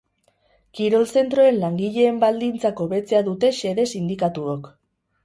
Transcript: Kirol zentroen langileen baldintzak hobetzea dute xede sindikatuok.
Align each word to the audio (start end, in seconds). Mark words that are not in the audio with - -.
Kirol 0.77 1.03
zentroen 1.19 1.59
langileen 1.63 2.17
baldintzak 2.23 2.81
hobetzea 2.87 3.21
dute 3.29 3.53
xede 3.59 3.87
sindikatuok. 3.93 4.73